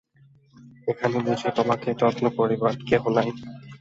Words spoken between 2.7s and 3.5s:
কেহ নাই।